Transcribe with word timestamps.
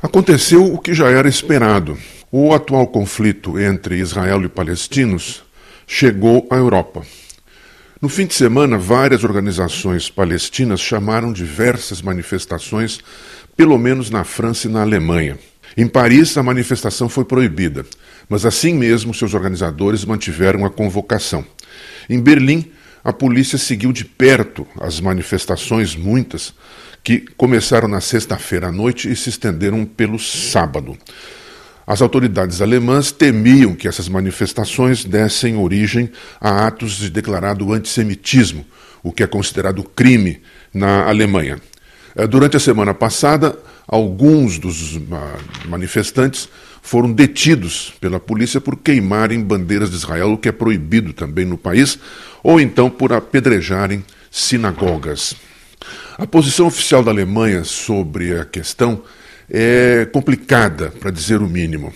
Aconteceu 0.00 0.64
o 0.72 0.78
que 0.78 0.94
já 0.94 1.08
era 1.08 1.28
esperado. 1.28 1.98
O 2.30 2.54
atual 2.54 2.86
conflito 2.86 3.58
entre 3.58 3.96
Israel 3.96 4.44
e 4.44 4.48
palestinos 4.48 5.42
chegou 5.88 6.46
à 6.50 6.54
Europa. 6.54 7.02
No 8.00 8.08
fim 8.08 8.24
de 8.24 8.34
semana, 8.34 8.78
várias 8.78 9.24
organizações 9.24 10.08
palestinas 10.08 10.80
chamaram 10.80 11.32
diversas 11.32 12.00
manifestações, 12.00 13.00
pelo 13.56 13.76
menos 13.76 14.08
na 14.08 14.22
França 14.22 14.68
e 14.68 14.70
na 14.70 14.82
Alemanha. 14.82 15.36
Em 15.76 15.88
Paris, 15.88 16.38
a 16.38 16.44
manifestação 16.44 17.08
foi 17.08 17.24
proibida, 17.24 17.84
mas 18.28 18.46
assim 18.46 18.74
mesmo 18.74 19.12
seus 19.12 19.34
organizadores 19.34 20.04
mantiveram 20.04 20.64
a 20.64 20.70
convocação. 20.70 21.44
Em 22.08 22.20
Berlim, 22.20 22.70
a 23.08 23.12
polícia 23.14 23.56
seguiu 23.56 23.90
de 23.90 24.04
perto 24.04 24.66
as 24.78 25.00
manifestações, 25.00 25.96
muitas, 25.96 26.52
que 27.02 27.20
começaram 27.38 27.88
na 27.88 28.02
sexta-feira 28.02 28.68
à 28.68 28.72
noite 28.72 29.10
e 29.10 29.16
se 29.16 29.30
estenderam 29.30 29.86
pelo 29.86 30.18
sábado. 30.18 30.94
As 31.86 32.02
autoridades 32.02 32.60
alemãs 32.60 33.10
temiam 33.10 33.74
que 33.74 33.88
essas 33.88 34.10
manifestações 34.10 35.06
dessem 35.06 35.56
origem 35.56 36.10
a 36.38 36.66
atos 36.66 36.98
de 36.98 37.08
declarado 37.08 37.72
antissemitismo, 37.72 38.66
o 39.02 39.10
que 39.10 39.22
é 39.22 39.26
considerado 39.26 39.82
crime 39.82 40.42
na 40.74 41.08
Alemanha. 41.08 41.58
Eh, 42.14 42.26
durante 42.26 42.58
a 42.58 42.60
semana 42.60 42.92
passada, 42.92 43.58
alguns 43.86 44.58
dos 44.58 45.00
ah, 45.10 45.38
manifestantes 45.66 46.46
foram 46.88 47.12
detidos 47.12 47.92
pela 48.00 48.18
polícia 48.18 48.62
por 48.62 48.74
queimarem 48.74 49.44
bandeiras 49.44 49.90
de 49.90 49.96
Israel, 49.96 50.32
o 50.32 50.38
que 50.38 50.48
é 50.48 50.52
proibido 50.52 51.12
também 51.12 51.44
no 51.44 51.58
país, 51.58 51.98
ou 52.42 52.58
então 52.58 52.88
por 52.88 53.12
apedrejarem 53.12 54.02
sinagogas. 54.30 55.36
A 56.16 56.26
posição 56.26 56.66
oficial 56.66 57.02
da 57.04 57.10
Alemanha 57.10 57.62
sobre 57.62 58.34
a 58.38 58.46
questão 58.46 59.02
é 59.50 60.08
complicada, 60.10 60.88
para 60.98 61.10
dizer 61.10 61.42
o 61.42 61.46
mínimo. 61.46 61.92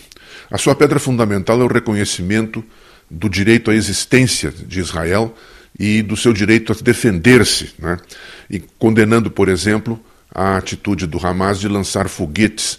A 0.50 0.58
sua 0.58 0.74
pedra 0.74 0.98
fundamental 0.98 1.58
é 1.62 1.64
o 1.64 1.72
reconhecimento 1.72 2.62
do 3.10 3.30
direito 3.30 3.70
à 3.70 3.74
existência 3.74 4.52
de 4.52 4.78
Israel 4.78 5.34
e 5.80 6.02
do 6.02 6.18
seu 6.18 6.34
direito 6.34 6.70
a 6.70 6.76
defender-se, 6.76 7.70
né? 7.78 7.96
e 8.50 8.62
condenando, 8.78 9.30
por 9.30 9.48
exemplo, 9.48 9.98
a 10.34 10.58
atitude 10.58 11.06
do 11.06 11.26
Hamas 11.26 11.58
de 11.58 11.66
lançar 11.66 12.10
foguetes 12.10 12.78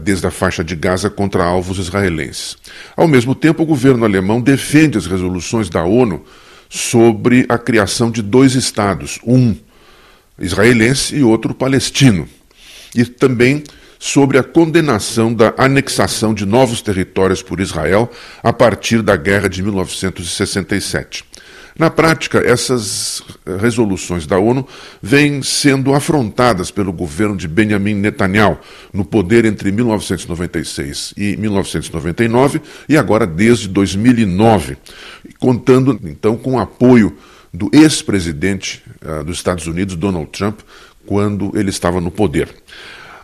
desde 0.00 0.26
a 0.26 0.30
faixa 0.30 0.62
de 0.62 0.76
Gaza 0.76 1.10
contra 1.10 1.44
alvos 1.44 1.78
israelenses. 1.78 2.56
Ao 2.96 3.08
mesmo 3.08 3.34
tempo, 3.34 3.62
o 3.62 3.66
governo 3.66 4.04
alemão 4.04 4.40
defende 4.40 4.98
as 4.98 5.06
resoluções 5.06 5.68
da 5.68 5.82
ONU 5.82 6.24
sobre 6.68 7.44
a 7.48 7.58
criação 7.58 8.10
de 8.10 8.22
dois 8.22 8.54
estados, 8.54 9.18
um 9.24 9.54
israelense 10.38 11.16
e 11.16 11.22
outro 11.22 11.54
palestino, 11.54 12.28
e 12.94 13.04
também 13.04 13.62
sobre 13.98 14.36
a 14.36 14.42
condenação 14.42 15.32
da 15.32 15.54
anexação 15.56 16.34
de 16.34 16.44
novos 16.44 16.82
territórios 16.82 17.40
por 17.40 17.60
Israel 17.60 18.10
a 18.42 18.52
partir 18.52 19.00
da 19.00 19.16
guerra 19.16 19.48
de 19.48 19.62
1967. 19.62 21.24
Na 21.78 21.88
prática, 21.88 22.38
essas 22.38 23.22
resoluções 23.60 24.26
da 24.26 24.38
ONU 24.38 24.66
vêm 25.02 25.42
sendo 25.42 25.94
afrontadas 25.94 26.70
pelo 26.70 26.92
governo 26.92 27.36
de 27.36 27.48
Benjamin 27.48 27.94
Netanyahu, 27.94 28.58
no 28.92 29.04
poder 29.04 29.44
entre 29.44 29.72
1996 29.72 31.14
e 31.16 31.36
1999 31.36 32.60
e 32.88 32.96
agora 32.96 33.26
desde 33.26 33.68
2009, 33.68 34.76
contando 35.38 35.98
então 36.04 36.36
com 36.36 36.54
o 36.54 36.58
apoio 36.58 37.16
do 37.52 37.70
ex-presidente 37.72 38.82
uh, 39.04 39.24
dos 39.24 39.36
Estados 39.36 39.66
Unidos, 39.66 39.96
Donald 39.96 40.30
Trump, 40.30 40.60
quando 41.06 41.52
ele 41.54 41.70
estava 41.70 42.00
no 42.00 42.10
poder. 42.10 42.48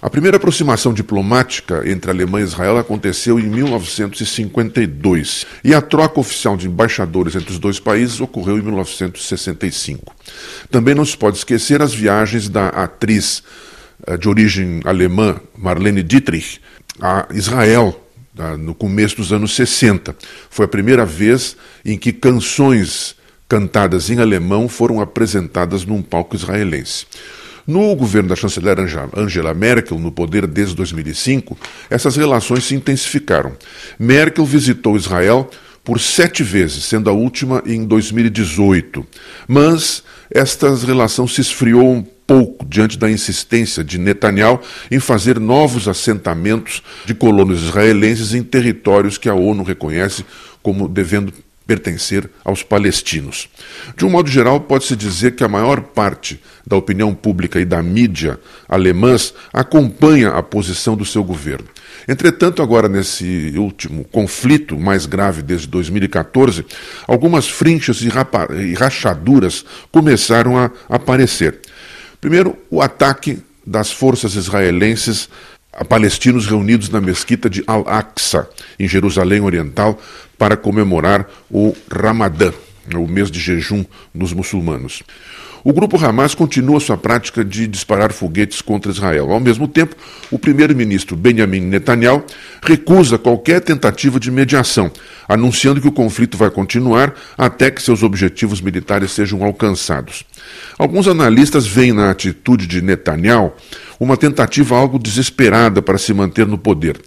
A 0.01 0.09
primeira 0.09 0.37
aproximação 0.37 0.95
diplomática 0.95 1.83
entre 1.89 2.09
Alemanha 2.09 2.45
e 2.45 2.49
Israel 2.49 2.79
aconteceu 2.79 3.39
em 3.41 3.49
1952 3.49 5.45
e 5.65 5.75
a 5.75 5.81
troca 5.81 6.21
oficial 6.21 6.57
de 6.57 6.69
embaixadores 6.69 7.35
entre 7.35 7.51
os 7.51 7.59
dois 7.59 7.81
países 7.81 8.21
ocorreu 8.21 8.59
em 8.59 8.63
1965. 8.63 10.15
Também 10.71 10.95
não 10.95 11.05
se 11.05 11.17
pode 11.17 11.39
esquecer 11.39 11.83
as 11.83 11.93
viagens 11.93 12.49
da 12.49 12.69
atriz 12.69 13.43
eh, 14.07 14.17
de 14.17 14.29
origem 14.29 14.81
alemã 14.85 15.41
Marlene 15.57 16.05
Dietrich 16.05 16.61
a 17.01 17.27
Israel 17.33 18.05
no 18.59 18.75
começo 18.75 19.17
dos 19.17 19.33
anos 19.33 19.55
60. 19.57 20.15
Foi 20.49 20.65
a 20.65 20.69
primeira 20.69 21.05
vez 21.05 21.57
em 21.85 21.99
que 21.99 22.13
canções 22.13 23.17
cantadas 23.49 24.11
em 24.11 24.21
alemão 24.21 24.69
foram 24.69 25.01
apresentadas 25.01 25.85
num 25.85 26.03
palco 26.03 26.37
israelense. 26.37 27.07
No 27.69 27.95
governo 27.95 28.31
da 28.31 28.35
chanceler 28.35 28.79
Angela 29.15 29.53
Merkel, 29.53 29.99
no 29.99 30.11
poder 30.11 30.47
desde 30.47 30.75
2005, 30.75 31.55
essas 31.91 32.17
relações 32.17 32.65
se 32.65 32.75
intensificaram. 32.75 33.53
Merkel 33.99 34.47
visitou 34.47 34.97
Israel 34.97 35.51
por 35.85 36.01
sete 36.01 36.43
vezes, 36.43 36.85
sendo 36.85 37.11
a 37.11 37.13
última 37.13 37.63
em 37.67 37.85
2018. 37.85 39.07
Mas 39.47 40.03
esta 40.31 40.75
relação 40.77 41.29
se 41.29 41.43
esfriou 41.43 41.93
um 41.93 42.03
pouco 42.03 42.65
diante 42.65 42.99
da 42.99 43.11
insistência 43.11 43.85
de 43.85 43.99
Netanyahu 43.99 44.61
em 44.91 44.99
fazer 44.99 45.39
novos 45.39 45.89
assentamentos 45.89 46.83
de 47.05 47.13
colonos 47.13 47.63
israelenses 47.65 48.33
em 48.33 48.43
territórios 48.43 49.19
que 49.19 49.29
a 49.29 49.35
ONU 49.35 49.63
reconhece 49.63 50.25
como 50.63 50.89
devendo 50.89 51.35
pertencer 51.69 52.31
aos 52.43 52.63
palestinos. 52.63 53.47
De 53.95 54.07
um 54.07 54.09
modo 54.09 54.31
geral, 54.31 54.59
pode-se 54.59 54.97
dizer 54.97 55.37
que 55.37 55.45
a 55.45 55.49
maior 55.49 55.83
parte 55.83 56.41
da 56.67 56.75
opinião 56.75 57.15
pública 57.15 57.61
e 57.61 57.65
da 57.67 57.83
mídia 57.83 58.41
alemãs 58.67 59.35
acompanha 59.53 60.31
a 60.31 60.43
posição 60.43 60.97
do 60.97 61.05
seu 61.05 61.23
governo. 61.23 61.69
Entretanto, 62.09 62.63
agora 62.63 62.89
nesse 62.89 63.53
último 63.59 64.03
conflito 64.05 64.79
mais 64.79 65.05
grave 65.05 65.43
desde 65.43 65.67
2014, 65.67 66.65
algumas 67.07 67.47
frinchas 67.47 68.01
e 68.01 68.09
rachaduras 68.73 69.63
começaram 69.93 70.57
a 70.57 70.71
aparecer. 70.89 71.61
Primeiro, 72.19 72.57
o 72.71 72.81
ataque 72.81 73.43
das 73.67 73.93
forças 73.93 74.37
israelenses 74.37 75.29
palestinos 75.85 76.47
reunidos 76.47 76.89
na 76.89 77.01
mesquita 77.01 77.49
de 77.49 77.63
Al-Aqsa, 77.67 78.49
em 78.79 78.89
Jerusalém 78.89 79.41
Oriental, 79.41 80.01
para 80.37 80.57
comemorar 80.57 81.29
o 81.51 81.75
Ramadã, 81.91 82.53
o 82.95 83.07
mês 83.07 83.31
de 83.31 83.41
jejum 83.41 83.85
dos 84.15 84.33
muçulmanos. 84.33 85.03
O 85.65 85.73
grupo 85.73 86.03
Hamas 86.03 86.35
continua 86.35 86.79
sua 86.79 86.97
prática 86.97 87.45
de 87.45 87.67
disparar 87.67 88.13
foguetes 88.13 88.63
contra 88.63 88.93
Israel. 88.93 89.31
Ao 89.33 89.41
mesmo 89.41 89.67
tempo, 89.67 89.97
o 90.31 90.39
primeiro-ministro 90.39 91.17
Benjamin 91.17 91.61
Netanyahu 91.61 92.25
recusa 92.63 93.19
qualquer 93.19 93.61
tentativa 93.61 94.21
de 94.21 94.31
mediação, 94.31 94.91
anunciando 95.29 95.81
que 95.81 95.89
o 95.89 95.93
conflito 95.93 96.37
vai 96.37 96.51
continuar 96.51 97.13
até 97.37 97.71
que 97.71 97.83
seus 97.83 98.03
objetivos 98.03 98.61
militares 98.61 99.11
sejam 99.11 99.43
alcançados. 99.43 100.25
Alguns 100.79 101.09
analistas 101.09 101.67
veem 101.67 101.93
na 101.93 102.11
atitude 102.11 102.67
de 102.67 102.81
Netanyahu 102.81 103.53
uma 103.99 104.17
tentativa 104.17 104.77
algo 104.77 104.99
desesperada 104.99 105.83
para 105.83 105.99
se 105.99 106.13
manter 106.13 106.47
no 106.47 106.59
poder. 106.59 107.01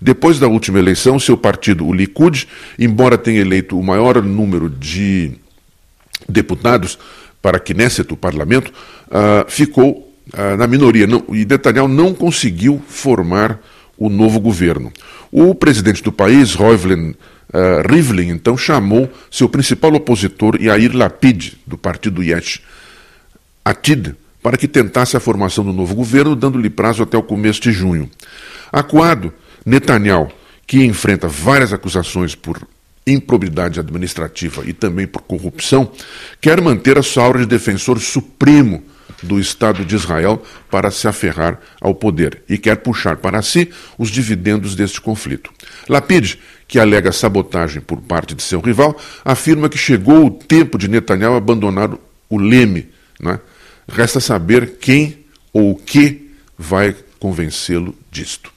Depois 0.00 0.38
da 0.38 0.48
última 0.48 0.78
eleição, 0.78 1.18
seu 1.18 1.36
partido, 1.36 1.86
o 1.86 1.92
Likud, 1.92 2.48
embora 2.78 3.18
tenha 3.18 3.40
eleito 3.40 3.78
o 3.78 3.84
maior 3.84 4.22
número 4.22 4.70
de 4.70 5.32
deputados 6.26 6.98
para 7.42 7.58
a 7.58 7.60
Knesset, 7.60 8.10
o 8.12 8.16
parlamento, 8.16 8.72
uh, 9.08 9.48
ficou 9.48 10.10
uh, 10.32 10.56
na 10.56 10.66
minoria. 10.66 11.06
Não, 11.06 11.22
e 11.30 11.44
Netanyahu 11.44 11.88
não 11.88 12.14
conseguiu 12.14 12.82
formar 12.88 13.60
o 13.98 14.08
novo 14.08 14.40
governo. 14.40 14.90
O 15.30 15.54
presidente 15.54 16.02
do 16.02 16.10
país, 16.10 16.54
Reuven 16.54 17.10
uh, 17.10 17.86
Rivlin, 17.86 18.30
então 18.30 18.56
chamou 18.56 19.10
seu 19.30 19.48
principal 19.50 19.92
opositor, 19.94 20.56
Yair 20.60 20.96
Lapid, 20.96 21.54
do 21.66 21.76
partido 21.76 22.22
Yesh 22.22 22.62
Atid, 23.62 24.14
para 24.42 24.56
que 24.56 24.68
tentasse 24.68 25.16
a 25.16 25.20
formação 25.20 25.64
do 25.64 25.72
novo 25.72 25.94
governo, 25.94 26.34
dando-lhe 26.36 26.70
prazo 26.70 27.02
até 27.02 27.16
o 27.16 27.22
começo 27.22 27.60
de 27.60 27.72
junho. 27.72 28.10
Acuado, 28.72 29.32
Netanyahu, 29.64 30.30
que 30.66 30.84
enfrenta 30.84 31.28
várias 31.28 31.72
acusações 31.72 32.34
por 32.34 32.60
improbidade 33.06 33.80
administrativa 33.80 34.62
e 34.64 34.72
também 34.72 35.06
por 35.06 35.22
corrupção, 35.22 35.90
quer 36.40 36.60
manter 36.60 36.98
a 36.98 37.02
sua 37.02 37.24
aura 37.24 37.40
de 37.40 37.46
defensor 37.46 37.98
supremo 37.98 38.82
do 39.22 39.38
Estado 39.38 39.84
de 39.84 39.94
Israel 39.94 40.42
para 40.70 40.90
se 40.90 41.06
aferrar 41.08 41.58
ao 41.80 41.94
poder 41.94 42.42
e 42.48 42.56
quer 42.56 42.76
puxar 42.76 43.16
para 43.16 43.42
si 43.42 43.70
os 43.98 44.10
dividendos 44.10 44.74
deste 44.74 45.00
conflito. 45.00 45.50
Lapid, 45.88 46.36
que 46.66 46.78
alega 46.78 47.12
sabotagem 47.12 47.82
por 47.82 48.00
parte 48.00 48.34
de 48.34 48.42
seu 48.42 48.60
rival, 48.60 48.96
afirma 49.24 49.68
que 49.68 49.76
chegou 49.76 50.26
o 50.26 50.30
tempo 50.30 50.78
de 50.78 50.88
Netanyahu 50.88 51.34
abandonar 51.34 51.90
o 52.28 52.38
leme. 52.38 52.88
Né? 53.18 53.38
Resta 53.92 54.20
saber 54.20 54.78
quem 54.78 55.24
ou 55.52 55.72
o 55.72 55.76
que 55.76 56.30
vai 56.56 56.96
convencê-lo 57.18 57.94
disto. 58.10 58.52